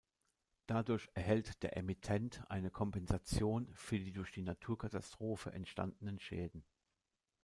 Dadurch 0.65 1.09
erhält 1.13 1.61
der 1.61 1.77
Emittent 1.77 2.43
eine 2.49 2.71
Kompensation 2.71 3.71
für 3.75 3.99
die 3.99 4.11
durch 4.11 4.31
die 4.31 4.41
Naturkatastrophe 4.41 5.51
entstandenen 5.53 6.17
Schäden. 6.19 6.65